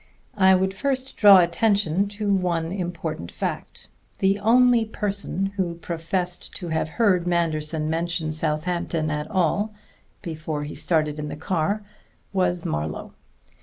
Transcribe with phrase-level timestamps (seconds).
[0.39, 3.87] I would first draw attention to one important fact.
[4.19, 9.75] _The only person who professed to have heard Manderson mention Southampton at all
[10.23, 11.83] before he started in the car
[12.33, 13.13] was Marlowe.